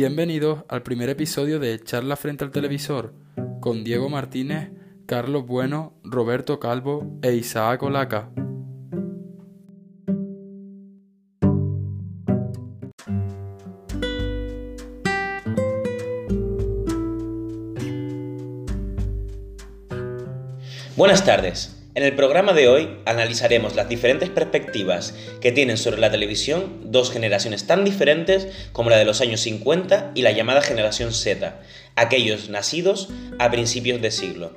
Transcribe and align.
Bienvenidos 0.00 0.62
al 0.68 0.84
primer 0.84 1.08
episodio 1.08 1.58
de 1.58 1.76
Charla 1.82 2.14
frente 2.14 2.44
al 2.44 2.52
televisor 2.52 3.14
con 3.58 3.82
Diego 3.82 4.08
Martínez, 4.08 4.70
Carlos 5.06 5.44
Bueno, 5.44 5.98
Roberto 6.04 6.60
Calvo 6.60 7.18
e 7.20 7.34
Isaac 7.34 7.82
Olaca. 7.82 8.30
Buenas 20.96 21.24
tardes. 21.24 21.77
En 21.98 22.04
el 22.04 22.14
programa 22.14 22.52
de 22.52 22.68
hoy 22.68 22.90
analizaremos 23.06 23.74
las 23.74 23.88
diferentes 23.88 24.28
perspectivas 24.28 25.16
que 25.40 25.50
tienen 25.50 25.76
sobre 25.76 25.98
la 25.98 26.12
televisión 26.12 26.92
dos 26.92 27.10
generaciones 27.10 27.66
tan 27.66 27.84
diferentes 27.84 28.46
como 28.70 28.88
la 28.88 28.98
de 28.98 29.04
los 29.04 29.20
años 29.20 29.40
50 29.40 30.12
y 30.14 30.22
la 30.22 30.30
llamada 30.30 30.62
generación 30.62 31.12
Z, 31.12 31.60
aquellos 31.96 32.50
nacidos 32.50 33.08
a 33.40 33.50
principios 33.50 34.00
de 34.00 34.12
siglo. 34.12 34.56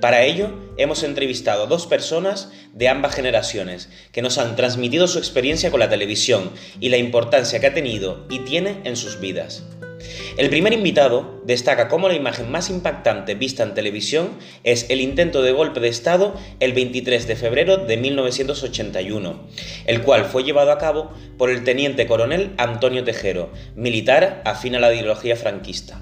Para 0.00 0.24
ello, 0.24 0.50
hemos 0.78 1.04
entrevistado 1.04 1.62
a 1.62 1.66
dos 1.66 1.86
personas 1.86 2.50
de 2.72 2.88
ambas 2.88 3.14
generaciones 3.14 3.88
que 4.10 4.20
nos 4.22 4.38
han 4.38 4.56
transmitido 4.56 5.06
su 5.06 5.20
experiencia 5.20 5.70
con 5.70 5.78
la 5.78 5.90
televisión 5.90 6.50
y 6.80 6.88
la 6.88 6.96
importancia 6.96 7.60
que 7.60 7.68
ha 7.68 7.72
tenido 7.72 8.26
y 8.28 8.40
tiene 8.40 8.80
en 8.82 8.96
sus 8.96 9.20
vidas. 9.20 9.62
El 10.36 10.48
primer 10.48 10.72
invitado 10.72 11.42
destaca 11.44 11.88
cómo 11.88 12.08
la 12.08 12.14
imagen 12.14 12.50
más 12.50 12.70
impactante 12.70 13.34
vista 13.34 13.62
en 13.62 13.74
televisión 13.74 14.30
es 14.64 14.86
el 14.88 15.00
intento 15.00 15.42
de 15.42 15.52
golpe 15.52 15.80
de 15.80 15.88
Estado 15.88 16.34
el 16.60 16.72
23 16.72 17.26
de 17.26 17.36
febrero 17.36 17.76
de 17.76 17.96
1981, 17.96 19.40
el 19.86 20.02
cual 20.02 20.24
fue 20.24 20.44
llevado 20.44 20.72
a 20.72 20.78
cabo 20.78 21.10
por 21.36 21.50
el 21.50 21.64
teniente 21.64 22.06
coronel 22.06 22.52
Antonio 22.56 23.04
Tejero, 23.04 23.50
militar 23.74 24.42
afín 24.44 24.74
a 24.74 24.80
la 24.80 24.92
ideología 24.92 25.36
franquista. 25.36 26.00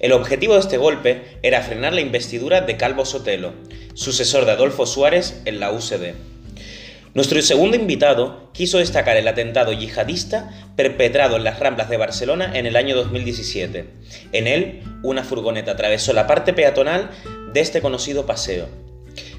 El 0.00 0.12
objetivo 0.12 0.54
de 0.54 0.60
este 0.60 0.78
golpe 0.78 1.22
era 1.42 1.62
frenar 1.62 1.92
la 1.92 2.00
investidura 2.00 2.60
de 2.60 2.76
Calvo 2.76 3.04
Sotelo, 3.04 3.52
sucesor 3.94 4.44
de 4.46 4.52
Adolfo 4.52 4.84
Suárez 4.84 5.40
en 5.44 5.60
la 5.60 5.70
UCD. 5.70 6.31
Nuestro 7.14 7.42
segundo 7.42 7.76
invitado 7.76 8.48
quiso 8.54 8.78
destacar 8.78 9.18
el 9.18 9.28
atentado 9.28 9.72
yihadista 9.74 10.50
perpetrado 10.76 11.36
en 11.36 11.44
las 11.44 11.60
Ramblas 11.60 11.90
de 11.90 11.98
Barcelona 11.98 12.52
en 12.54 12.64
el 12.64 12.74
año 12.74 12.96
2017. 12.96 13.84
En 14.32 14.46
él, 14.46 14.82
una 15.02 15.22
furgoneta 15.22 15.72
atravesó 15.72 16.14
la 16.14 16.26
parte 16.26 16.54
peatonal 16.54 17.10
de 17.52 17.60
este 17.60 17.82
conocido 17.82 18.24
paseo, 18.24 18.66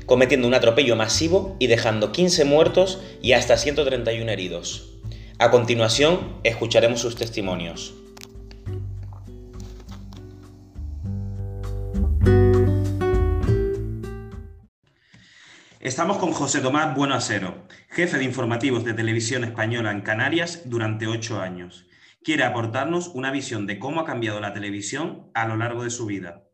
cometiendo 0.05 0.47
un 0.47 0.53
atropello 0.53 0.95
masivo 0.95 1.55
y 1.57 1.65
dejando 1.65 2.11
15 2.11 2.45
muertos 2.45 3.01
y 3.23 3.31
hasta 3.31 3.57
131 3.57 4.31
heridos. 4.31 4.91
A 5.39 5.49
continuación, 5.49 6.37
escucharemos 6.43 6.99
sus 7.01 7.15
testimonios. 7.15 7.95
Estamos 15.83 16.17
con 16.17 16.31
José 16.31 16.61
Tomás 16.61 16.95
Buenoasero, 16.95 17.67
jefe 17.89 18.17
de 18.17 18.23
informativos 18.23 18.85
de 18.85 18.93
televisión 18.93 19.43
española 19.43 19.91
en 19.91 19.99
Canarias 19.99 20.61
durante 20.63 21.07
ocho 21.07 21.41
años. 21.41 21.87
Quiere 22.23 22.45
aportarnos 22.45 23.09
una 23.09 23.31
visión 23.31 23.67
de 23.67 23.79
cómo 23.79 23.99
ha 23.99 24.05
cambiado 24.05 24.39
la 24.39 24.53
televisión 24.53 25.29
a 25.33 25.45
lo 25.45 25.57
largo 25.57 25.83
de 25.83 25.89
su 25.89 26.05
vida. 26.05 26.45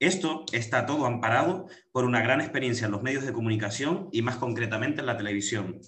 Esto 0.00 0.44
está 0.50 0.84
todo 0.84 1.06
amparado 1.06 1.68
por 1.92 2.04
una 2.04 2.20
gran 2.22 2.40
experiencia 2.40 2.86
en 2.86 2.90
los 2.90 3.04
medios 3.04 3.24
de 3.24 3.32
comunicación 3.32 4.08
y 4.10 4.22
más 4.22 4.34
concretamente 4.34 4.98
en 4.98 5.06
la 5.06 5.16
televisión. 5.16 5.80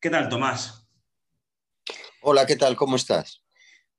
¿Qué 0.00 0.10
tal, 0.10 0.28
Tomás? 0.28 0.90
Hola, 2.22 2.44
¿qué 2.44 2.56
tal? 2.56 2.74
¿Cómo 2.74 2.96
estás? 2.96 3.44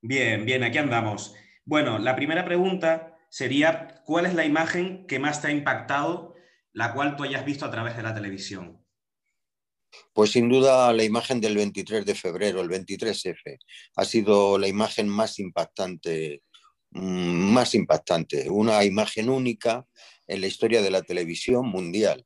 Bien, 0.01 0.43
bien, 0.43 0.65
aquí 0.65 0.77
andamos. 0.77 1.33
Bueno, 1.63 1.97
la 1.97 2.17
primera 2.17 2.43
pregunta 2.43 3.17
sería, 3.29 4.03
¿cuál 4.03 4.25
es 4.25 4.33
la 4.33 4.43
imagen 4.43 5.07
que 5.07 5.17
más 5.17 5.41
te 5.41 5.47
ha 5.47 5.51
impactado 5.51 6.35
la 6.77 6.93
cual 6.93 7.15
tú 7.15 7.23
hayas 7.23 7.43
visto 7.43 7.65
a 7.65 7.71
través 7.71 7.97
de 7.97 8.03
la 8.03 8.13
televisión? 8.13 8.85
Pues 10.13 10.31
sin 10.31 10.47
duda 10.47 10.93
la 10.93 11.03
imagen 11.03 11.41
del 11.41 11.55
23 11.55 12.05
de 12.05 12.13
febrero, 12.13 12.61
el 12.61 12.69
23F, 12.69 13.57
ha 13.95 14.05
sido 14.05 14.59
la 14.59 14.67
imagen 14.67 15.09
más 15.09 15.39
impactante, 15.39 16.43
mm, 16.91 17.51
más 17.51 17.73
impactante, 17.73 18.47
una 18.51 18.83
imagen 18.83 19.27
única 19.27 19.87
en 20.27 20.39
la 20.39 20.45
historia 20.45 20.83
de 20.83 20.91
la 20.91 21.01
televisión 21.01 21.67
mundial. 21.67 22.23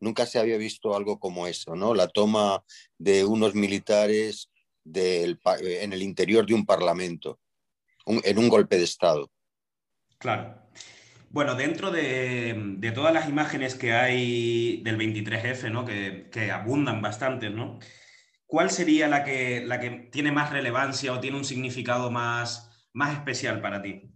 Nunca 0.00 0.26
se 0.26 0.40
había 0.40 0.56
visto 0.56 0.96
algo 0.96 1.20
como 1.20 1.46
eso, 1.46 1.76
¿no? 1.76 1.94
La 1.94 2.08
toma 2.08 2.64
de 2.98 3.24
unos 3.24 3.54
militares 3.54 4.50
en 4.84 5.92
el 5.92 6.02
interior 6.02 6.44
de 6.44 6.54
un 6.54 6.66
parlamento, 6.66 7.38
en 8.06 8.36
un 8.36 8.48
golpe 8.48 8.78
de 8.78 8.84
Estado. 8.84 9.30
Claro. 10.18 10.61
Bueno, 11.32 11.54
dentro 11.54 11.90
de, 11.90 12.92
todas 12.94 13.14
las 13.14 13.26
imágenes 13.26 13.74
que 13.74 13.94
hay 13.94 14.82
del 14.82 14.98
23F, 14.98 15.70
¿no? 15.70 15.86
que, 15.86 16.50
abundan 16.50 17.00
bastante, 17.00 17.48
¿no? 17.48 17.78
¿cuál 18.44 18.70
sería 18.70 19.08
la 19.08 19.24
que, 19.24 19.64
la 19.64 19.80
que 19.80 20.10
tiene 20.12 20.30
más 20.30 20.50
relevancia 20.50 21.10
o 21.10 21.20
tiene 21.20 21.38
un 21.38 21.46
significado 21.46 22.10
más, 22.10 22.70
más 22.92 23.14
especial 23.14 23.62
para 23.62 23.80
ti? 23.80 24.12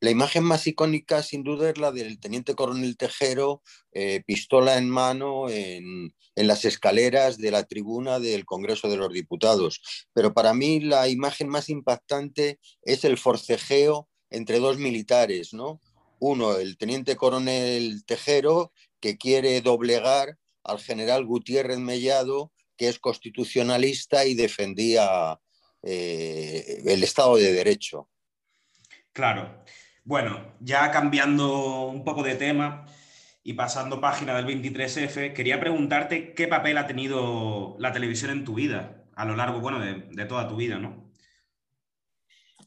La 0.00 0.10
imagen 0.10 0.44
más 0.44 0.66
icónica, 0.66 1.22
sin 1.22 1.42
duda, 1.42 1.70
es 1.70 1.78
la 1.78 1.92
del 1.92 2.20
teniente 2.20 2.54
coronel 2.54 2.98
Tejero, 2.98 3.62
eh, 3.92 4.22
pistola 4.26 4.76
en 4.76 4.90
mano 4.90 5.48
en, 5.48 6.12
en, 6.36 6.46
las 6.46 6.66
escaleras 6.66 7.38
de 7.38 7.50
la 7.50 7.64
tribuna 7.64 8.20
del 8.20 8.44
Congreso 8.44 8.90
de 8.90 8.98
los 8.98 9.10
Diputados. 9.14 9.80
Pero 10.12 10.34
para 10.34 10.52
mí 10.52 10.80
la 10.80 11.08
imagen 11.08 11.48
más 11.48 11.70
impactante 11.70 12.60
es 12.82 13.04
el 13.04 13.16
forcejeo 13.16 14.10
entre 14.30 14.58
dos 14.58 14.78
militares, 14.78 15.54
¿no? 15.54 15.80
Uno, 16.20 16.56
el 16.56 16.76
teniente 16.76 17.16
coronel 17.16 18.04
Tejero, 18.04 18.72
que 19.00 19.16
quiere 19.16 19.60
doblegar 19.60 20.36
al 20.64 20.80
general 20.80 21.24
Gutiérrez 21.24 21.78
Mellado, 21.78 22.52
que 22.76 22.88
es 22.88 22.98
constitucionalista 22.98 24.24
y 24.24 24.34
defendía 24.34 25.38
eh, 25.82 26.82
el 26.86 27.02
Estado 27.02 27.36
de 27.36 27.52
Derecho. 27.52 28.08
Claro. 29.12 29.64
Bueno, 30.04 30.54
ya 30.60 30.90
cambiando 30.90 31.82
un 31.86 32.04
poco 32.04 32.22
de 32.22 32.34
tema 32.34 32.86
y 33.42 33.54
pasando 33.54 34.00
página 34.00 34.34
del 34.34 34.46
23F, 34.46 35.32
quería 35.32 35.60
preguntarte 35.60 36.34
qué 36.34 36.48
papel 36.48 36.78
ha 36.78 36.86
tenido 36.86 37.76
la 37.78 37.92
televisión 37.92 38.30
en 38.30 38.44
tu 38.44 38.54
vida, 38.54 39.04
a 39.14 39.24
lo 39.24 39.36
largo, 39.36 39.60
bueno, 39.60 39.80
de, 39.80 40.06
de 40.10 40.24
toda 40.24 40.48
tu 40.48 40.56
vida, 40.56 40.78
¿no? 40.78 41.07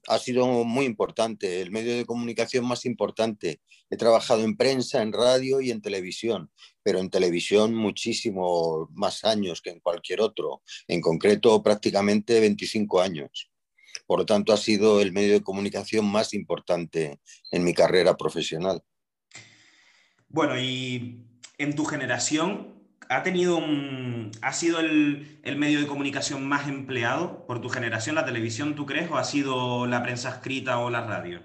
Ha 0.08 0.18
sido 0.20 0.46
muy 0.64 0.86
importante, 0.86 1.62
el 1.62 1.72
medio 1.72 1.96
de 1.96 2.06
comunicación 2.06 2.66
más 2.66 2.86
importante. 2.86 3.62
He 3.90 3.98
trabajado 3.98 4.44
en 4.44 4.58
prensa, 4.58 5.02
en 5.02 5.14
radio 5.14 5.62
y 5.62 5.72
en 5.72 5.82
televisión, 5.82 6.50
pero 6.84 7.00
en 7.00 7.10
televisión 7.10 7.76
muchísimo 7.76 8.90
más 8.94 9.24
años 9.24 9.62
que 9.62 9.70
en 9.70 9.80
cualquier 9.80 10.22
otro, 10.22 10.62
en 10.88 11.02
concreto 11.02 11.62
prácticamente 11.62 12.40
25 12.40 13.02
años. 13.02 13.52
Por 14.08 14.20
lo 14.20 14.26
tanto, 14.26 14.54
ha 14.54 14.58
sido 14.58 15.02
el 15.02 15.12
medio 15.12 15.34
de 15.34 15.42
comunicación 15.42 16.06
más 16.06 16.34
importante 16.34 17.20
en 17.52 17.64
mi 17.64 17.74
carrera 17.74 18.18
profesional. 18.18 18.82
Bueno, 20.28 20.60
y 20.60 21.26
en 21.58 21.76
tu 21.76 21.86
generación, 21.86 22.81
ha 23.12 23.24
tenido 23.24 23.58
un, 23.58 24.32
ha 24.42 24.54
sido 24.54 24.80
el, 24.80 25.42
medio 25.58 25.82
de 25.82 25.88
comunicación 25.88 26.48
más 26.48 26.70
empleado 26.70 27.46
por 27.46 27.60
tu 27.60 27.68
generación, 27.68 28.16
la 28.16 28.26
televisión, 28.26 28.74
¿tú 28.74 28.86
crees? 28.86 29.12
¿O 29.12 29.18
ha 29.18 29.26
sido 29.26 29.86
la 29.86 30.02
prensa 30.02 30.30
escrita 30.30 30.80
o 30.80 30.90
la 30.90 31.06
radio? 31.06 31.44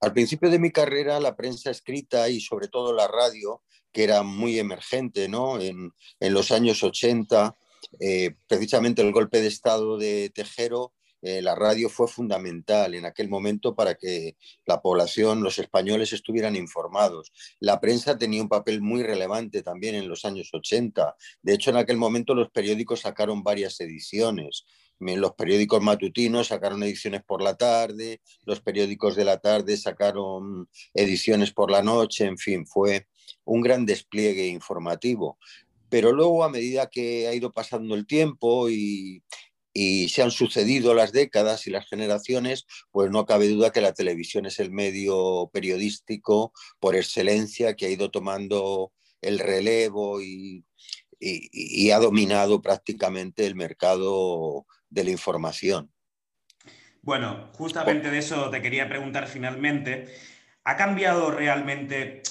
Al 0.00 0.14
principio 0.14 0.48
de 0.48 0.58
mi 0.58 0.70
carrera, 0.70 1.20
la 1.20 1.36
prensa 1.36 1.70
escrita 1.70 2.30
y 2.30 2.40
sobre 2.40 2.68
todo 2.68 2.94
la 2.94 3.06
radio, 3.06 3.62
que 3.92 4.04
era 4.04 4.22
muy 4.22 4.58
emergente, 4.58 5.28
¿no? 5.28 5.60
En, 5.60 5.92
los 6.20 6.52
años 6.52 6.82
80, 6.82 7.54
eh, 8.00 8.34
precisamente 8.48 9.02
el 9.02 9.12
golpe 9.12 9.42
de 9.42 9.48
Estado 9.48 9.98
de 9.98 10.30
Tejero 10.34 10.94
eh, 11.22 11.40
la 11.40 11.54
radio 11.54 11.88
fue 11.88 12.08
fundamental 12.08 12.94
en 12.94 13.06
aquel 13.06 13.28
momento 13.28 13.74
para 13.74 13.94
que 13.94 14.36
la 14.66 14.82
población, 14.82 15.42
los 15.42 15.58
españoles, 15.58 16.12
estuvieran 16.12 16.56
informados. 16.56 17.32
La 17.60 17.80
prensa 17.80 18.18
tenía 18.18 18.42
un 18.42 18.48
papel 18.48 18.82
muy 18.82 19.04
relevante 19.04 19.62
también 19.62 19.94
en 19.94 20.08
los 20.08 20.24
años 20.24 20.50
80. 20.52 21.14
De 21.42 21.54
hecho, 21.54 21.70
en 21.70 21.76
aquel 21.76 21.96
momento 21.96 22.34
los 22.34 22.50
periódicos 22.50 23.00
sacaron 23.00 23.42
varias 23.42 23.80
ediciones. 23.80 24.66
Los 24.98 25.32
periódicos 25.34 25.82
matutinos 25.82 26.48
sacaron 26.48 26.82
ediciones 26.82 27.22
por 27.24 27.42
la 27.42 27.56
tarde, 27.56 28.20
los 28.44 28.60
periódicos 28.60 29.16
de 29.16 29.24
la 29.24 29.38
tarde 29.38 29.76
sacaron 29.76 30.68
ediciones 30.94 31.52
por 31.52 31.72
la 31.72 31.82
noche, 31.82 32.24
en 32.24 32.38
fin, 32.38 32.66
fue 32.66 33.08
un 33.44 33.62
gran 33.62 33.84
despliegue 33.84 34.46
informativo 34.46 35.38
pero 35.88 36.10
luego 36.10 36.42
a 36.42 36.48
medida 36.48 36.88
que 36.88 37.28
ha 37.28 37.34
ido 37.34 37.52
pasando 37.52 37.94
el 37.94 38.06
tiempo 38.06 38.70
y, 38.70 39.22
y 39.72 40.08
se 40.08 40.22
han 40.22 40.30
sucedido 40.30 40.94
las 40.94 41.12
décadas 41.12 41.66
y 41.66 41.70
las 41.70 41.88
generaciones, 41.88 42.66
pues 42.90 43.10
no 43.10 43.24
cabe 43.24 43.48
duda 43.48 43.72
que 43.72 43.80
la 43.80 43.94
televisión 43.94 44.46
es 44.46 44.58
el 44.58 44.70
medio 44.70 45.50
periodístico 45.52 46.52
por 46.78 46.94
excelencia 46.94 47.74
que 47.74 47.86
ha 47.86 47.90
ido 47.90 48.10
tomando 48.10 48.92
el 49.20 49.38
relevo 49.38 50.20
y, 50.20 50.64
ha 51.92 51.98
dominado 51.98 52.60
prácticamente 52.60 53.46
el 53.46 53.54
mercado 53.54 54.66
de 54.90 55.04
la 55.04 55.10
información. 55.10 55.92
Bueno, 57.00 57.50
justamente 57.52 58.10
de 58.10 58.18
eso 58.18 58.50
te 58.50 58.60
quería 58.60 58.88
preguntar 58.88 59.28
finalmente. 59.28 60.12
¿Ha 60.64 60.76
cambiado 60.76 61.30
realmente 61.30 62.22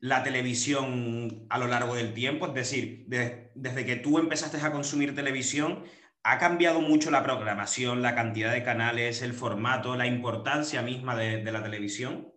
la 0.00 0.24
televisión 0.24 1.46
a 1.48 1.58
lo 1.58 1.68
largo 1.68 1.94
del 1.94 2.12
tiempo? 2.12 2.48
Es 2.48 2.54
decir, 2.54 3.04
desde 3.06 3.84
que 3.84 3.96
tú 3.96 4.18
empezaste 4.18 4.56
a 4.56 4.72
consumir 4.72 5.14
televisión, 5.14 5.84
¿ha 6.22 6.38
cambiado 6.38 6.80
mucho 6.80 7.10
la 7.10 7.22
programación, 7.22 8.02
la 8.02 8.14
cantidad 8.14 8.52
de 8.52 8.62
canales, 8.62 9.22
el 9.22 9.32
formato, 9.32 9.96
la 9.96 10.06
importancia 10.06 10.82
misma 10.82 11.16
de, 11.16 11.42
la 11.50 11.62
televisión? 11.62 12.32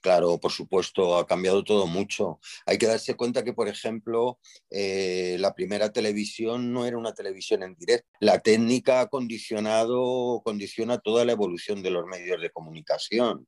Claro, 0.00 0.38
por 0.38 0.50
supuesto, 0.50 1.16
ha 1.16 1.26
cambiado 1.26 1.62
todo 1.62 1.86
mucho. 1.86 2.40
Hay 2.66 2.76
que 2.76 2.86
darse 2.86 3.16
cuenta 3.16 3.44
que, 3.44 3.52
por 3.52 3.68
ejemplo, 3.68 4.38
eh, 4.70 5.36
la 5.38 5.54
primera 5.54 5.92
televisión 5.92 6.72
no 6.72 6.86
era 6.86 6.98
una 6.98 7.14
televisión 7.14 7.62
en 7.62 7.76
directo. 7.76 8.08
La 8.20 8.40
técnica 8.40 9.00
ha 9.00 9.08
condicionado, 9.08 10.42
condiciona 10.44 10.98
toda 10.98 11.24
la 11.24 11.32
evolución 11.32 11.82
de 11.82 11.90
los 11.90 12.04
medios 12.06 12.40
de 12.40 12.50
comunicación. 12.50 13.46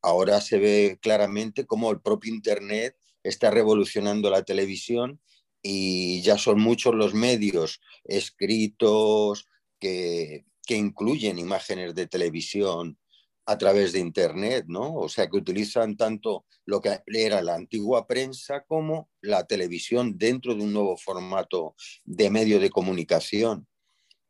Ahora 0.00 0.40
se 0.40 0.58
ve 0.58 0.98
claramente 1.02 1.66
cómo 1.66 1.90
el 1.90 2.00
propio 2.00 2.32
Internet 2.32 2.96
está 3.22 3.50
revolucionando 3.50 4.30
la 4.30 4.42
televisión 4.42 5.20
y 5.68 6.22
ya 6.22 6.38
son 6.38 6.60
muchos 6.60 6.94
los 6.94 7.12
medios 7.12 7.80
escritos 8.04 9.48
que, 9.80 10.44
incluyen 10.68 11.38
imágenes 11.38 11.94
de 11.94 12.06
televisión 12.06 12.98
a 13.46 13.58
través 13.58 13.92
de 13.92 13.98
Internet, 14.00 14.66
¿no? 14.68 14.94
O 14.94 15.08
sea, 15.08 15.28
que 15.28 15.36
utilizan 15.36 15.96
tanto 15.96 16.44
lo 16.66 16.80
que 16.80 17.00
era 17.06 17.42
la 17.42 17.56
antigua 17.56 18.06
prensa 18.06 18.64
como 18.66 19.08
la 19.20 19.44
televisión 19.44 20.16
dentro 20.16 20.54
de 20.54 20.62
un 20.62 20.72
nuevo 20.72 20.96
formato 20.96 21.74
de 22.04 22.30
medio 22.30 22.60
de 22.60 22.70
comunicación 22.70 23.66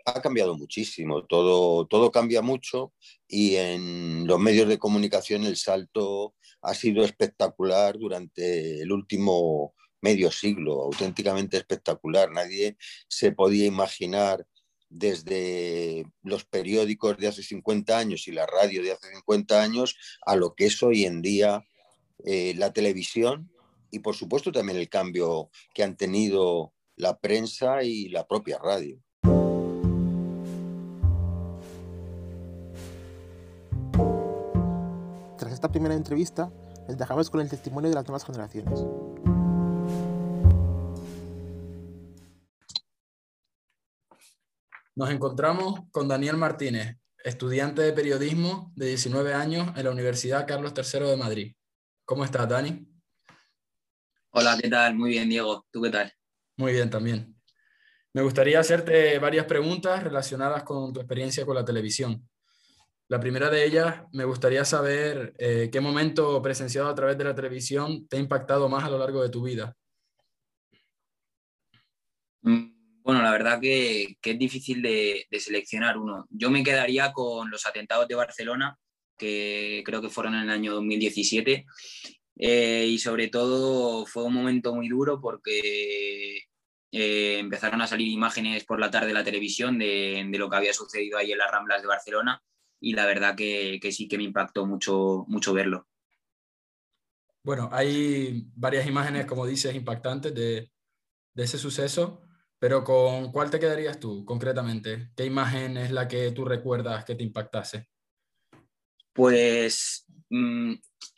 ha 0.07 0.23
cambiado 0.23 0.57
muchísimo, 0.57 1.25
todo, 1.25 1.87
todo 1.87 2.11
cambia 2.13 2.41
mucho 2.41 2.95
y 3.27 3.57
en 3.57 4.27
los 4.27 4.39
medios 4.39 4.69
de 4.69 4.79
comunicación 4.79 5.45
el 5.45 5.57
salto 5.57 6.35
ha 6.63 6.75
sido 6.75 7.05
espectacular 7.05 7.99
durante 7.99 8.81
el 8.81 8.93
último 8.93 9.75
medio 10.01 10.31
siglo, 10.31 10.83
auténticamente 10.83 11.57
espectacular. 11.57 12.31
Nadie 12.31 12.77
se 13.09 13.33
podía 13.33 13.67
imaginar 13.67 14.47
desde 14.89 16.07
los 16.23 16.45
periódicos 16.45 17.17
de 17.19 17.29
hace 17.29 17.43
50 17.43 17.99
años 17.99 18.29
y 18.29 18.33
la 18.33 18.47
radio 18.47 18.83
de 18.83 18.93
hace 18.93 19.09
50 19.09 19.61
años 19.61 19.97
a 20.25 20.37
lo 20.37 20.55
que 20.55 20.67
es 20.67 20.83
hoy 20.83 21.05
en 21.05 21.23
día 21.23 21.67
eh, 22.25 22.55
la 22.57 22.73
televisión 22.73 23.51
y 23.91 23.99
por 23.99 24.15
supuesto 24.15 24.53
también 24.53 24.79
el 24.79 24.89
cambio 24.89 25.51
que 25.75 25.83
han 25.83 25.97
tenido 25.97 26.73
la 26.95 27.19
prensa 27.19 27.83
y 27.83 28.09
la 28.09 28.27
propia 28.27 28.59
radio. 28.59 29.03
esta 35.57 35.71
primera 35.71 35.95
entrevista, 35.95 36.51
les 36.87 36.99
dejamos 36.99 37.31
con 37.31 37.41
el 37.41 37.49
testimonio 37.49 37.89
de 37.89 37.95
las 37.95 38.07
nuevas 38.07 38.25
generaciones. 38.25 38.85
Nos 44.97 45.11
encontramos 45.11 45.81
con 45.91 46.09
Daniel 46.09 46.39
Martínez, 46.39 46.97
estudiante 47.23 47.83
de 47.83 47.93
periodismo 47.93 48.73
de 48.77 48.87
19 48.87 49.35
años 49.35 49.69
en 49.77 49.85
la 49.85 49.91
Universidad 49.91 50.47
Carlos 50.47 50.73
III 50.75 51.11
de 51.11 51.17
Madrid. 51.19 51.55
¿Cómo 52.07 52.25
estás, 52.25 52.49
Dani? 52.49 52.89
Hola, 54.31 54.57
¿qué 54.59 54.71
tal? 54.71 54.95
Muy 54.95 55.11
bien, 55.11 55.29
Diego. 55.29 55.67
¿Tú 55.71 55.83
qué 55.83 55.91
tal? 55.91 56.11
Muy 56.57 56.73
bien, 56.73 56.89
también. 56.89 57.37
Me 58.15 58.23
gustaría 58.23 58.59
hacerte 58.59 59.19
varias 59.19 59.45
preguntas 59.45 60.03
relacionadas 60.03 60.63
con 60.63 60.95
tu 60.95 61.01
experiencia 61.01 61.45
con 61.45 61.57
la 61.57 61.65
televisión. 61.67 62.27
La 63.09 63.21
primera 63.21 63.51
de 63.51 63.67
ellas, 63.67 64.03
me 64.13 64.25
gustaría 64.25 64.65
saber 64.65 65.35
eh, 65.37 65.69
qué 65.71 65.79
momento 65.79 66.41
presenciado 66.41 66.89
a 66.89 66.95
través 66.95 67.19
de 67.19 67.25
la 67.25 67.35
televisión 67.35 68.09
te 68.09 68.17
ha 68.17 68.21
impactado 68.21 68.67
más 68.71 68.85
a 68.85 68.89
lo 68.89 68.99
largo 68.99 69.23
de 69.23 69.29
tu 69.29 69.43
vida. 69.43 69.77
Mm, 72.41 72.76
bueno, 73.07 73.23
la 73.23 73.31
verdad 73.31 73.61
que, 73.61 74.17
es 74.21 74.39
difícil 74.39 74.83
de, 74.83 75.29
seleccionar 75.39 75.97
uno. 75.97 76.27
Yo 76.29 76.51
me 76.51 76.65
quedaría 76.65 77.13
con 77.13 77.53
los 77.53 77.65
atentados 77.65 78.09
de 78.09 78.17
Barcelona, 78.17 78.77
que 79.17 79.85
creo 79.87 80.03
que 80.03 80.11
fueron 80.11 80.35
en 80.35 80.43
el 80.43 80.51
año 80.51 80.75
2017. 80.75 81.65
Eh, 82.39 82.87
y 82.89 82.99
sobre 82.99 83.29
todo 83.29 84.07
fue 84.07 84.25
un 84.25 84.35
momento 84.35 84.75
muy 84.75 84.89
duro 84.89 85.21
porque 85.21 86.41
eh, 86.91 87.39
empezaron 87.39 87.81
a 87.81 87.87
salir 87.87 88.09
imágenes 88.09 88.65
por 88.65 88.81
la 88.81 88.91
tarde 88.91 89.07
de 89.07 89.15
la 89.15 89.23
televisión 89.23 89.79
de, 89.79 90.29
lo 90.33 90.51
que 90.51 90.57
había 90.57 90.75
sucedido 90.75 91.17
ahí 91.17 91.31
en 91.31 91.39
las 91.39 91.53
Ramblas 91.53 91.83
de 91.83 91.89
Barcelona 91.89 92.43
y 92.81 92.93
la 92.95 93.07
verdad 93.07 93.37
que, 93.37 93.79
sí 93.93 94.09
que 94.09 94.19
me 94.19 94.25
impactó 94.25 94.67
mucho, 94.67 95.25
mucho 95.29 95.55
verlo. 95.55 95.87
Bueno, 97.45 97.69
hay 97.71 98.49
varias 98.57 98.85
imágenes, 98.85 99.27
como 99.27 99.47
dices, 99.47 99.77
impactantes 99.77 100.35
de, 100.35 100.73
ese 101.37 101.57
suceso, 101.57 102.26
pero 102.67 102.83
¿con 102.83 103.31
cuál 103.31 103.49
te 103.49 103.61
quedarías 103.61 104.01
tú 104.01 104.25
concretamente? 104.25 105.11
¿Qué 105.17 105.25
imagen 105.25 105.77
es 105.77 105.93
la 105.93 106.09
que 106.09 106.33
tú 106.33 106.45
recuerdas 106.45 107.05
que 107.05 107.15
te 107.15 107.23
impactase? 107.23 107.87
Pues 109.13 110.05
mm, 110.31 110.73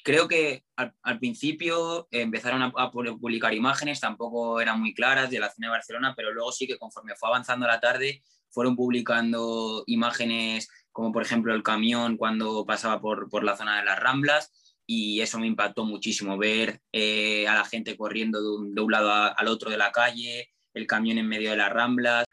creo 0.05 0.29
que 0.29 0.67
al, 0.77 1.19
principio 1.19 2.07
empezaron 2.11 2.61
a, 2.61 2.71
a, 2.77 2.91
publicar 2.91 3.55
imágenes, 3.55 3.99
tampoco 3.99 4.61
eran 4.61 4.79
muy 4.79 4.93
claras 4.93 5.31
de 5.31 5.41
la 5.41 5.51
zona 5.51 5.69
de 5.69 5.71
Barcelona, 5.71 6.13
pero 6.15 6.35
luego 6.35 6.53
sí 6.53 6.67
que 6.67 6.77
conforme 6.77 7.17
fue 7.17 7.31
avanzando 7.31 7.67
la 7.67 7.81
tarde, 7.81 8.23
fueron 8.51 8.77
publicando 8.77 9.85
imágenes 9.87 10.69
como 10.93 11.13
por 11.13 11.23
ejemplo 11.23 11.55
el 11.55 11.63
camión 11.63 12.19
cuando 12.19 12.67
pasaba 12.67 13.01
por, 13.01 13.31
por 13.31 13.43
la 13.43 13.57
zona 13.57 13.79
de 13.79 13.87
las 13.87 13.99
Ramblas 13.99 14.53
y 14.87 15.23
eso 15.23 15.39
me 15.39 15.47
impactó 15.47 15.87
muchísimo, 15.87 16.37
ver 16.37 16.83
eh, 16.93 17.49
a 17.49 17.55
la 17.55 17.65
gente 17.65 17.97
corriendo 17.97 18.39
de 18.39 18.51
un, 18.51 18.75
de 18.75 18.83
un 18.83 18.93
lado 18.93 19.33
al 19.35 19.49
otro 19.49 19.71
de 19.71 19.79
la 19.79 19.93
calle, 19.93 20.51
el 20.79 20.87
camión 20.87 21.19
en 21.19 21.29
medio 21.29 21.51
de 21.51 21.57
las 21.57 21.73
Ramblas. 21.73 22.25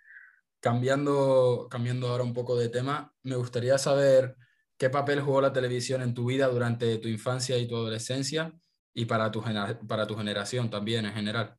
Cambiando, 0.60 1.68
cambiando 1.70 2.08
ahora 2.08 2.24
un 2.24 2.34
poco 2.34 2.58
de 2.58 2.70
tema, 2.70 3.14
me 3.24 3.36
gustaría 3.36 3.78
saber 3.78 4.36
qué 4.78 4.90
papel 4.90 5.22
jugó 5.22 5.42
la 5.42 5.54
televisión 5.54 6.02
en 6.02 6.14
tu 6.14 6.26
vida 6.26 6.48
durante 6.48 6.98
tu 6.98 7.08
infancia 7.08 7.58
y 7.58 7.68
tu 7.68 7.76
adolescencia 7.76 8.54
y 8.94 9.06
para 9.06 9.30
tu, 9.32 9.44
para 9.88 10.08
tu 10.08 10.16
generación 10.16 10.70
también 10.70 11.06
en 11.06 11.14
general. 11.14 11.58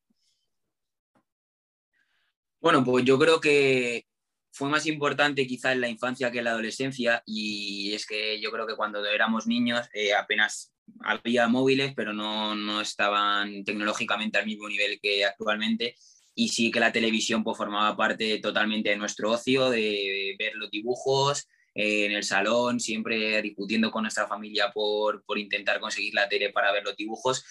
Bueno, 2.61 2.83
pues 2.83 3.05
yo 3.05 3.19
creo 3.19 3.41
que 3.41 4.07
fue 4.51 4.69
más 4.71 4.87
importante 4.87 5.47
quizá 5.47 5.73
en 5.73 5.83
la 5.83 5.89
infancia 5.89 6.31
que 6.33 6.39
en 6.39 6.45
la 6.45 6.53
adolescencia 6.53 7.23
y 7.27 7.93
es 7.93 8.07
que 8.07 8.41
yo 8.41 8.51
creo 8.51 8.67
que 8.67 8.75
cuando 8.75 9.05
éramos 9.05 9.47
niños 9.47 9.87
eh, 9.93 10.15
apenas 10.15 10.73
había 11.01 11.47
móviles, 11.47 11.93
pero 11.95 12.13
no, 12.13 12.55
no, 12.55 12.81
estaban 12.81 13.65
tecnológicamente 13.65 14.39
al 14.39 14.47
mismo 14.47 14.69
nivel 14.69 14.99
que 15.01 15.25
actualmente 15.25 15.97
y 16.39 16.49
sí 16.49 16.71
que 16.71 16.79
la 16.79 16.93
televisión 16.93 17.43
pues, 17.43 17.57
formaba 17.57 17.97
parte 17.97 18.39
totalmente 18.39 18.91
de 18.91 18.97
nuestro 18.97 19.33
ocio, 19.33 19.71
de 19.71 20.37
ver 20.39 20.55
los 20.55 20.71
dibujos 20.71 21.49
eh, 21.75 22.05
en 22.05 22.13
el 22.13 22.23
salón, 22.23 22.79
siempre 22.79 23.41
discutiendo 23.41 23.91
con 23.91 24.03
nuestra 24.03 24.29
familia 24.29 24.71
por, 24.71 25.25
por 25.25 25.39
intentar 25.39 25.81
conseguir 25.81 26.15
la 26.15 26.29
tele 26.29 26.53
para 26.53 26.73
ver 26.73 26.85
los 26.85 26.95
dibujos 26.95 27.43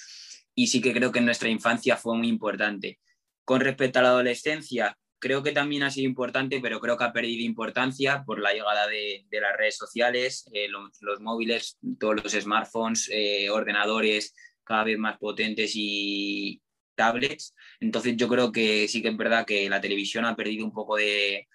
y 0.54 0.68
sí 0.68 0.82
que 0.82 0.94
creo 0.94 1.12
que 1.12 1.20
en 1.20 1.26
nuestra 1.26 1.50
infancia 1.50 1.98
fue 1.98 2.16
muy 2.16 2.28
importante. 2.30 3.00
Con 3.44 3.60
respecto 3.60 4.00
a 4.00 4.04
la 4.04 4.10
adolescencia, 4.10 4.98
creo 5.20 5.42
que 5.42 5.52
también 5.52 5.82
ha 5.82 5.90
sido 5.90 6.08
importante, 6.08 6.60
pero 6.62 6.80
creo 6.80 6.96
que 6.96 7.04
ha 7.04 7.12
perdido 7.12 7.44
importancia 7.44 8.24
por 8.24 8.40
la 8.40 8.54
llegada 8.54 8.88
de, 8.88 9.26
las 9.32 9.58
redes 9.58 9.78
sociales, 9.78 10.48
eh, 10.54 10.68
los, 10.70 11.20
móviles, 11.20 11.80
todos 12.00 12.24
los 12.24 12.32
smartphones, 12.32 13.10
eh, 13.12 13.50
ordenadores 13.50 14.36
cada 14.64 14.84
vez 14.84 14.98
más 14.98 15.18
potentes 15.18 15.74
y 15.76 16.62
tablets. 16.96 17.56
Entonces 17.80 18.16
yo 18.18 18.28
creo 18.28 18.52
que 18.52 18.88
sí 18.88 19.02
que 19.02 19.10
es 19.10 19.18
verdad 19.18 19.46
que 19.46 19.70
la 19.70 19.82
televisión 19.82 20.26
ha 20.26 20.36
perdido 20.36 20.66
un 20.66 20.74
poco 20.74 20.96
de 20.96 21.48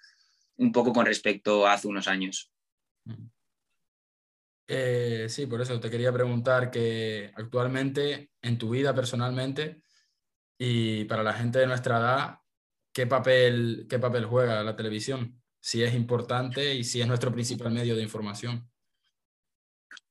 un 0.57 0.71
poco 0.71 0.93
con 0.93 1.05
respecto 1.05 1.65
a 1.65 1.73
hace 1.73 1.87
unos 1.87 2.07
años. 2.07 2.51
Eh, 4.67 5.25
sí, 5.27 5.47
por 5.47 5.59
eso 5.59 5.79
te 5.79 5.89
quería 5.89 6.13
preguntar 6.13 6.71
que 6.71 7.31
actualmente 7.35 8.31
en 8.41 8.57
tu 8.57 8.69
vida 8.69 8.93
personalmente 8.93 9.83
y 10.57 11.05
para 11.05 11.23
la 11.23 11.33
gente 11.33 11.59
de 11.59 11.67
nuestra 11.67 11.97
edad, 11.97 12.39
¿qué 12.93 13.07
papel, 13.07 13.87
qué 13.89 13.99
papel 13.99 14.25
juega 14.25 14.63
la 14.63 14.75
televisión? 14.75 15.41
Si 15.59 15.83
es 15.83 15.93
importante 15.93 16.75
y 16.75 16.83
si 16.83 17.01
es 17.01 17.07
nuestro 17.07 17.31
principal 17.31 17.71
medio 17.71 17.95
de 17.95 18.03
información. 18.03 18.69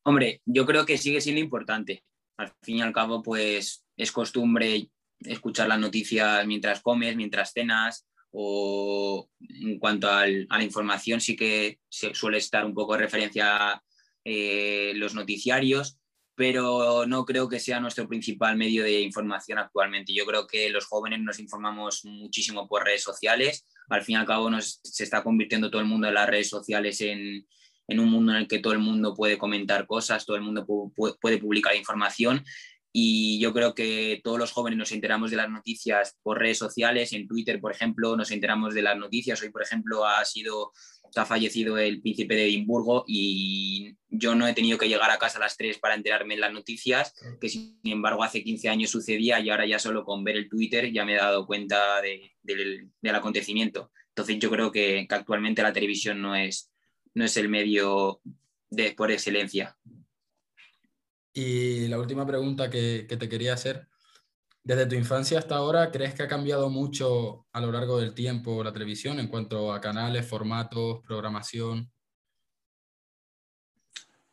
Hombre, 0.02 0.42
yo 0.44 0.66
creo 0.66 0.84
que 0.84 0.98
sigue 0.98 1.20
siendo 1.20 1.40
importante. 1.40 2.04
Al 2.36 2.52
fin 2.62 2.78
y 2.78 2.82
al 2.82 2.92
cabo, 2.92 3.22
pues 3.22 3.84
es 3.96 4.12
costumbre 4.12 4.90
escuchar 5.24 5.68
las 5.68 5.78
noticias 5.78 6.46
mientras 6.46 6.80
comes, 6.80 7.16
mientras 7.16 7.52
cenas, 7.52 8.06
o 8.32 9.28
en 9.40 9.78
cuanto 9.78 10.08
a 10.08 10.26
la 10.26 10.62
información 10.62 11.20
sí 11.20 11.36
que 11.36 11.80
suele 11.88 12.38
estar 12.38 12.64
un 12.64 12.74
poco 12.74 12.92
de 12.94 13.00
referencia 13.00 13.82
eh, 14.24 14.92
los 14.94 15.14
noticiarios, 15.14 15.98
pero 16.34 17.06
no 17.06 17.24
creo 17.24 17.48
que 17.48 17.60
sea 17.60 17.80
nuestro 17.80 18.08
principal 18.08 18.56
medio 18.56 18.84
de 18.84 19.00
información 19.00 19.58
actualmente. 19.58 20.14
Yo 20.14 20.24
creo 20.24 20.46
que 20.46 20.70
los 20.70 20.86
jóvenes 20.86 21.20
nos 21.20 21.38
informamos 21.38 22.04
muchísimo 22.04 22.66
por 22.66 22.84
redes 22.84 23.02
sociales. 23.02 23.66
Al 23.88 24.02
fin 24.02 24.14
y 24.14 24.18
al 24.18 24.26
cabo 24.26 24.48
nos, 24.48 24.80
se 24.82 25.04
está 25.04 25.22
convirtiendo 25.22 25.70
todo 25.70 25.82
el 25.82 25.88
mundo 25.88 26.08
en 26.08 26.14
las 26.14 26.28
redes 26.28 26.48
sociales 26.48 27.00
en, 27.00 27.46
en 27.88 28.00
un 28.00 28.08
mundo 28.08 28.32
en 28.32 28.38
el 28.38 28.48
que 28.48 28.60
todo 28.60 28.72
el 28.72 28.78
mundo 28.78 29.14
puede 29.14 29.36
comentar 29.36 29.86
cosas, 29.86 30.24
todo 30.24 30.36
el 30.36 30.42
mundo 30.42 30.66
puede 30.94 31.38
publicar 31.38 31.76
información 31.76 32.44
y 32.92 33.38
yo 33.38 33.52
creo 33.52 33.74
que 33.74 34.20
todos 34.24 34.38
los 34.38 34.52
jóvenes 34.52 34.78
nos 34.78 34.92
enteramos 34.92 35.30
de 35.30 35.36
las 35.36 35.50
noticias 35.50 36.16
por 36.22 36.38
redes 36.38 36.58
sociales, 36.58 37.12
en 37.12 37.28
Twitter, 37.28 37.60
por 37.60 37.72
ejemplo, 37.72 38.16
nos 38.16 38.30
enteramos 38.30 38.74
de 38.74 38.82
las 38.82 38.98
noticias. 38.98 39.40
Hoy, 39.42 39.50
por 39.50 39.62
ejemplo, 39.62 40.06
ha 40.06 40.24
sido 40.24 40.72
ha 41.16 41.26
fallecido 41.26 41.78
el 41.78 42.00
príncipe 42.00 42.34
de 42.34 42.46
Edimburgo 42.46 43.04
y 43.06 43.96
yo 44.08 44.34
no 44.34 44.46
he 44.46 44.54
tenido 44.54 44.78
que 44.78 44.88
llegar 44.88 45.10
a 45.10 45.18
casa 45.18 45.38
a 45.38 45.40
las 45.40 45.56
3 45.56 45.78
para 45.78 45.94
enterarme 45.94 46.34
de 46.34 46.40
las 46.40 46.52
noticias, 46.52 47.14
que 47.40 47.48
sin 47.48 47.78
embargo 47.84 48.22
hace 48.22 48.44
15 48.44 48.68
años 48.68 48.90
sucedía 48.90 49.40
y 49.40 49.50
ahora 49.50 49.66
ya 49.66 49.78
solo 49.78 50.04
con 50.04 50.22
ver 50.24 50.36
el 50.36 50.48
Twitter 50.48 50.92
ya 50.92 51.04
me 51.04 51.14
he 51.14 51.16
dado 51.16 51.46
cuenta 51.46 52.00
del 52.00 53.14
acontecimiento. 53.14 53.90
Entonces 54.08 54.38
yo 54.38 54.50
creo 54.50 54.70
que, 54.70 55.06
que, 55.08 55.14
actualmente 55.14 55.62
la 55.62 55.72
televisión 55.72 56.20
no 56.20 56.34
es, 56.34 56.70
no 57.14 57.24
es 57.24 57.36
el 57.36 57.48
medio 57.48 58.20
de, 58.70 58.92
por 58.92 59.10
excelencia. 59.10 59.76
Y 61.32 61.86
la 61.88 61.98
última 61.98 62.26
pregunta 62.26 62.68
que, 62.68 63.06
te 63.08 63.28
quería 63.28 63.54
hacer, 63.54 63.88
desde 64.62 64.86
tu 64.86 64.94
infancia 64.94 65.38
hasta 65.38 65.56
ahora, 65.56 65.90
¿crees 65.90 66.14
que 66.14 66.22
ha 66.22 66.28
cambiado 66.28 66.68
mucho 66.68 67.46
a 67.52 67.60
lo 67.60 67.70
largo 67.70 67.98
del 67.98 68.14
tiempo 68.14 68.64
la 68.64 68.72
televisión 68.72 69.20
en 69.20 69.28
cuanto 69.28 69.72
a 69.72 69.80
canales, 69.80 70.26
formatos, 70.26 71.00
programación? 71.06 71.90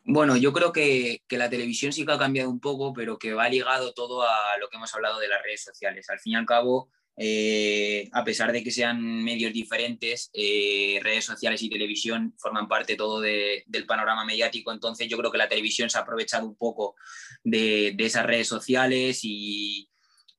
Bueno, 0.03 0.37
yo 0.37 0.53
creo 0.53 0.71
que, 0.71 1.21
que, 1.27 1.37
la 1.37 1.49
televisión 1.49 1.91
sí 1.91 2.05
que 2.05 2.13
ha 2.13 2.17
cambiado 2.17 2.49
un 2.49 2.61
poco, 2.61 2.93
pero 2.93 3.17
que 3.19 3.33
va 3.33 3.49
ligado 3.49 3.93
todo 3.93 4.23
a 4.23 4.57
lo 4.59 4.69
que 4.69 4.77
hemos 4.77 4.93
hablado 4.95 5.19
de 5.19 5.27
las 5.27 5.43
redes 5.43 5.63
sociales. 5.63 6.09
Al 6.09 6.19
fin 6.19 6.33
y 6.33 6.35
al 6.37 6.45
cabo, 6.45 6.89
eh, 7.17 8.07
a 8.13 8.23
pesar 8.23 8.51
de 8.51 8.63
que 8.63 8.69
sean 8.69 9.01
medios 9.23 9.51
diferentes, 9.51 10.29
eh, 10.33 10.99
redes 11.01 11.25
sociales 11.25 11.61
y 11.63 11.69
televisión 11.69 12.35
forman 12.37 12.67
parte 12.67 12.95
todo 12.95 13.19
del 13.19 13.85
panorama 13.87 14.23
mediático, 14.23 14.71
entonces 14.71 15.07
yo 15.07 15.17
creo 15.17 15.31
que 15.31 15.39
la 15.39 15.49
televisión 15.49 15.89
se 15.89 15.97
ha 15.97 16.01
aprovechado 16.01 16.47
un 16.47 16.55
poco 16.55 16.95
de, 17.43 17.93
de 17.95 18.05
esas 18.05 18.25
redes 18.25 18.47
sociales 18.47 19.21
y 19.23 19.89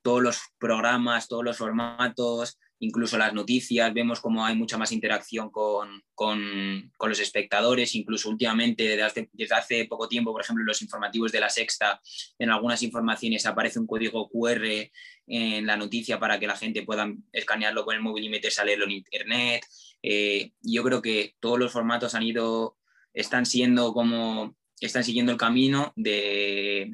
todos 0.03 0.23
los 0.23 0.39
programas, 0.59 1.27
todos 1.27 1.45
los 1.45 1.57
formatos, 1.57 2.59
incluso 2.81 3.19
las 3.19 3.33
noticias, 3.33 3.93
vemos 3.93 4.21
cómo 4.21 4.45
hay 4.45 4.55
mucha 4.55 4.79
más 4.79 4.93
interacción 4.93 5.51
con, 5.51 6.03
con, 6.15 6.93
con 6.97 7.09
los 7.09 7.21
espectadores, 7.21 7.95
incluso 7.95 8.29
últimamente, 8.29 8.85
desde 8.85 9.03
hace, 9.03 9.31
desde 9.33 9.55
hace, 9.55 9.85
poco 9.87 10.09
tiempo, 10.09 10.33
por 10.33 10.43
ejemplo, 10.43 10.63
en 10.63 10.67
los 10.67 10.83
informativos 10.83 11.33
de 11.33 11.41
la 11.41 11.51
Sexta, 11.51 12.01
en 12.39 12.51
algunas 12.51 12.83
informaciones 12.83 13.47
aparece 13.47 13.79
un 13.79 13.87
código 13.87 14.29
QR 14.29 14.91
en 15.27 15.67
la 15.67 15.77
noticia 15.77 16.19
para 16.19 16.39
que 16.39 16.47
la 16.47 16.57
gente 16.57 16.83
pueda 16.83 17.13
escanearlo 17.33 17.85
con 17.85 17.95
el 17.95 18.03
móvil 18.03 18.25
y 18.25 18.29
meterse 18.29 18.61
a 18.61 18.65
leerlo 18.65 18.87
en 18.87 18.93
Internet. 18.93 19.65
Eh, 20.03 20.53
yo 20.63 20.83
creo 20.83 21.03
que 21.03 21.35
todos 21.41 21.59
los 21.59 21.73
formatos 21.73 22.15
han 22.15 22.23
ido, 22.23 22.79
están 23.13 23.45
siendo 23.45 23.93
como 23.93 24.57
están 24.87 25.05
siguiendo 25.05 25.33
el 25.33 25.39
camino 25.39 25.93
de, 25.97 26.91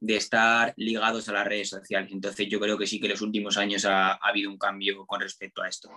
estar 0.00 0.74
ligados 0.76 1.28
a 1.28 1.32
las 1.32 1.46
redes 1.46 1.68
sociales. 1.68 2.10
Entonces 2.12 2.48
yo 2.48 2.60
creo 2.60 2.78
que 2.78 2.86
sí 2.86 3.00
que 3.00 3.06
en 3.06 3.12
los 3.12 3.22
últimos 3.22 3.56
años 3.56 3.84
ha, 3.84 4.12
ha 4.12 4.28
habido 4.28 4.50
un 4.50 4.58
cambio 4.58 5.04
con 5.06 5.20
respecto 5.20 5.62
a 5.62 5.68
esto. 5.68 5.90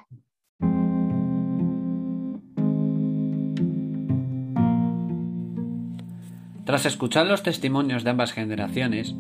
Tras 6.66 6.86
escuchar 6.86 7.28
los 7.28 7.44
testimonios 7.44 8.04
de 8.04 8.10
ambas 8.10 8.34
generaciones, 8.34 9.16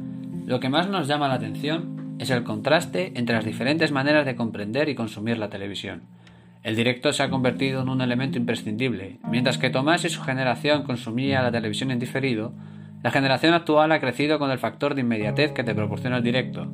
lo 0.45 0.59
que 0.59 0.67
más 0.67 0.89
nos 0.89 1.07
llama 1.07 1.29
la 1.29 1.35
atención 1.35 2.17
es 2.19 2.29
el 2.29 2.43
contraste 2.43 3.13
entre 3.15 3.35
las 3.35 3.45
diferentes 3.45 3.91
maneras 3.91 4.25
de 4.25 4.35
comprender 4.35 4.89
y 4.89 4.95
consumir 4.95 5.37
la 5.37 5.49
televisión. 5.49 6.16
El 6.67 6.75
directo 6.75 7.13
se 7.13 7.23
ha 7.23 7.29
convertido 7.29 7.81
en 7.81 7.87
un 7.87 8.01
elemento 8.01 8.37
imprescindible. 8.37 9.19
Mientras 9.31 9.57
que 9.57 9.69
Tomás 9.69 10.03
y 10.03 10.09
su 10.09 10.21
generación 10.21 10.83
consumía 10.83 11.41
la 11.41 11.49
televisión 11.49 11.91
en 11.91 11.99
diferido, 11.99 12.51
la 13.01 13.11
generación 13.11 13.53
actual 13.53 13.89
ha 13.93 14.01
crecido 14.01 14.37
con 14.37 14.51
el 14.51 14.59
factor 14.59 14.93
de 14.93 14.99
inmediatez 14.99 15.53
que 15.53 15.63
te 15.63 15.73
proporciona 15.73 16.17
el 16.17 16.23
directo. 16.23 16.67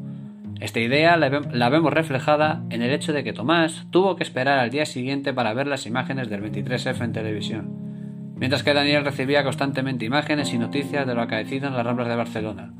Esta 0.59 0.79
idea 0.79 1.15
la 1.15 1.69
vemos 1.69 1.93
reflejada 1.93 2.63
en 2.71 2.81
el 2.81 2.89
hecho 2.89 3.13
de 3.13 3.23
que 3.23 3.33
Tomás 3.33 3.85
tuvo 3.91 4.15
que 4.15 4.23
esperar 4.23 4.57
al 4.57 4.71
día 4.71 4.87
siguiente 4.87 5.31
para 5.31 5.53
ver 5.53 5.67
las 5.67 5.85
imágenes 5.85 6.27
del 6.27 6.41
23F 6.41 6.99
en 7.03 7.13
televisión, 7.13 8.33
mientras 8.35 8.63
que 8.63 8.73
Daniel 8.73 9.05
recibía 9.05 9.43
constantemente 9.43 10.05
imágenes 10.05 10.55
y 10.55 10.57
noticias 10.57 11.05
de 11.05 11.13
lo 11.13 11.21
acaecido 11.21 11.67
en 11.67 11.75
las 11.75 11.85
Ramblas 11.85 12.07
de 12.07 12.15
Barcelona. 12.15 12.73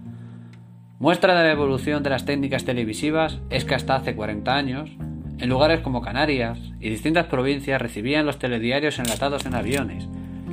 Muestra 0.97 1.35
de 1.35 1.43
la 1.43 1.51
evolución 1.51 2.01
de 2.01 2.09
las 2.09 2.25
técnicas 2.25 2.65
televisivas 2.65 3.39
es 3.51 3.65
que 3.65 3.75
hasta 3.75 3.97
hace 3.97 4.15
40 4.15 4.55
años, 4.55 4.89
en 5.43 5.49
lugares 5.49 5.81
como 5.81 6.01
Canarias 6.01 6.57
y 6.79 6.89
distintas 6.89 7.25
provincias 7.25 7.81
recibían 7.81 8.25
los 8.25 8.39
telediarios 8.39 8.97
enlatados 8.97 9.45
en 9.45 9.55
aviones 9.55 10.07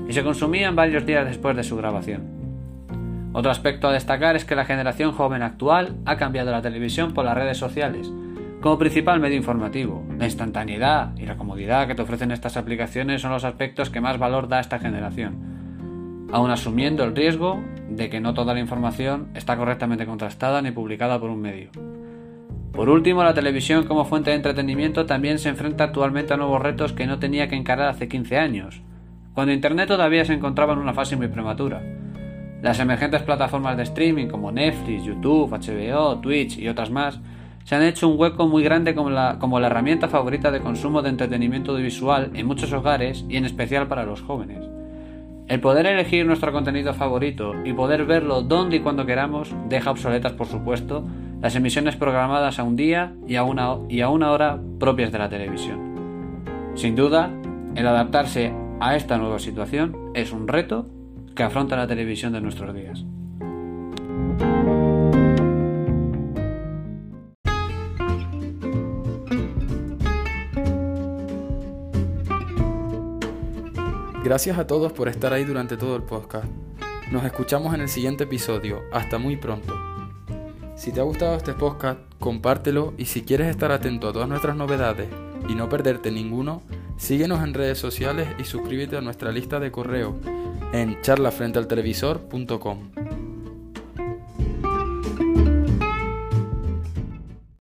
y 0.08 0.12
se 0.12 0.24
consumían 0.24 0.74
varios 0.74 1.06
días 1.06 1.24
después 1.24 1.56
de 1.56 1.62
su 1.62 1.76
grabación. 1.76 3.30
Otro 3.32 3.52
aspecto 3.52 3.86
a 3.86 3.92
destacar 3.92 4.34
es 4.34 4.44
que 4.44 4.56
la 4.56 4.64
generación 4.64 5.12
joven 5.12 5.42
actual 5.42 5.94
ha 6.06 6.16
cambiado 6.16 6.50
la 6.50 6.60
televisión 6.60 7.14
por 7.14 7.24
las 7.24 7.36
redes 7.36 7.56
sociales 7.56 8.10
como 8.60 8.78
principal 8.78 9.20
medio 9.20 9.36
informativo. 9.36 10.04
La 10.18 10.24
instantaneidad 10.24 11.16
y 11.16 11.24
la 11.24 11.36
comodidad 11.36 11.86
que 11.86 11.94
te 11.94 12.02
ofrecen 12.02 12.32
estas 12.32 12.56
aplicaciones 12.56 13.22
son 13.22 13.30
los 13.30 13.44
aspectos 13.44 13.90
que 13.90 14.00
más 14.00 14.18
valor 14.18 14.48
da 14.48 14.56
a 14.56 14.60
esta 14.60 14.80
generación, 14.80 16.26
aun 16.32 16.50
asumiendo 16.50 17.04
el 17.04 17.14
riesgo 17.14 17.62
de 17.88 18.10
que 18.10 18.18
no 18.18 18.34
toda 18.34 18.54
la 18.54 18.60
información 18.60 19.28
está 19.34 19.56
correctamente 19.56 20.04
contrastada 20.04 20.60
ni 20.62 20.72
publicada 20.72 21.20
por 21.20 21.30
un 21.30 21.42
medio. 21.42 21.70
Por 22.80 22.88
último, 22.88 23.22
la 23.22 23.34
televisión 23.34 23.84
como 23.84 24.06
fuente 24.06 24.30
de 24.30 24.36
entretenimiento 24.36 25.04
también 25.04 25.38
se 25.38 25.50
enfrenta 25.50 25.84
actualmente 25.84 26.32
a 26.32 26.38
nuevos 26.38 26.62
retos 26.62 26.94
que 26.94 27.06
no 27.06 27.18
tenía 27.18 27.46
que 27.46 27.54
encarar 27.54 27.90
hace 27.90 28.08
15 28.08 28.38
años, 28.38 28.80
cuando 29.34 29.52
Internet 29.52 29.86
todavía 29.86 30.24
se 30.24 30.32
encontraba 30.32 30.72
en 30.72 30.78
una 30.78 30.94
fase 30.94 31.14
muy 31.14 31.28
prematura. 31.28 31.82
Las 32.62 32.80
emergentes 32.80 33.22
plataformas 33.22 33.76
de 33.76 33.82
streaming 33.82 34.28
como 34.28 34.50
Netflix, 34.50 35.04
YouTube, 35.04 35.50
HBO, 35.50 36.20
Twitch 36.20 36.56
y 36.56 36.68
otras 36.68 36.90
más 36.90 37.20
se 37.64 37.74
han 37.74 37.82
hecho 37.82 38.08
un 38.08 38.18
hueco 38.18 38.48
muy 38.48 38.62
grande 38.62 38.94
como 38.94 39.10
la, 39.10 39.36
como 39.38 39.60
la 39.60 39.66
herramienta 39.66 40.08
favorita 40.08 40.50
de 40.50 40.60
consumo 40.60 41.02
de 41.02 41.10
entretenimiento 41.10 41.72
audiovisual 41.72 42.30
en 42.32 42.46
muchos 42.46 42.72
hogares 42.72 43.26
y 43.28 43.36
en 43.36 43.44
especial 43.44 43.88
para 43.88 44.06
los 44.06 44.22
jóvenes. 44.22 44.64
El 45.48 45.60
poder 45.60 45.84
elegir 45.84 46.24
nuestro 46.24 46.50
contenido 46.50 46.94
favorito 46.94 47.52
y 47.62 47.74
poder 47.74 48.06
verlo 48.06 48.40
donde 48.40 48.76
y 48.76 48.80
cuando 48.80 49.04
queramos 49.04 49.54
deja 49.68 49.90
obsoletas, 49.90 50.32
por 50.32 50.46
supuesto, 50.46 51.04
las 51.40 51.56
emisiones 51.56 51.96
programadas 51.96 52.58
a 52.58 52.64
un 52.64 52.76
día 52.76 53.14
y 53.26 53.36
a 53.36 53.44
una, 53.44 53.78
y 53.88 54.02
a 54.02 54.08
una 54.08 54.30
hora 54.30 54.60
propias 54.78 55.10
de 55.10 55.18
la 55.18 55.28
televisión. 55.28 56.42
Sin 56.74 56.94
duda, 56.94 57.30
el 57.74 57.86
adaptarse 57.86 58.52
a 58.80 58.96
esta 58.96 59.16
nueva 59.16 59.38
situación 59.38 60.10
es 60.14 60.32
un 60.32 60.48
reto 60.48 60.86
que 61.34 61.42
afronta 61.42 61.76
la 61.76 61.86
televisión 61.86 62.32
de 62.32 62.40
nuestros 62.40 62.74
días. 62.74 63.04
Gracias 74.22 74.58
a 74.58 74.66
todos 74.66 74.92
por 74.92 75.08
estar 75.08 75.32
ahí 75.32 75.44
durante 75.44 75.76
todo 75.76 75.96
el 75.96 76.02
podcast. 76.02 76.46
Nos 77.10 77.24
escuchamos 77.24 77.74
en 77.74 77.80
el 77.80 77.88
siguiente 77.88 78.24
episodio. 78.24 78.82
Hasta 78.92 79.18
muy 79.18 79.36
pronto. 79.36 79.89
Si 80.80 80.92
te 80.92 81.00
ha 81.00 81.02
gustado 81.02 81.36
este 81.36 81.52
podcast, 81.52 82.00
compártelo 82.18 82.94
y 82.96 83.04
si 83.04 83.20
quieres 83.20 83.48
estar 83.48 83.70
atento 83.70 84.08
a 84.08 84.14
todas 84.14 84.30
nuestras 84.30 84.56
novedades 84.56 85.10
y 85.46 85.54
no 85.54 85.68
perderte 85.68 86.10
ninguno, 86.10 86.62
síguenos 86.96 87.44
en 87.44 87.52
redes 87.52 87.76
sociales 87.76 88.26
y 88.38 88.44
suscríbete 88.44 88.96
a 88.96 89.02
nuestra 89.02 89.30
lista 89.30 89.60
de 89.60 89.70
correo 89.70 90.16
en 90.72 90.98
charlafrentealtelevisor.com. 91.02 92.99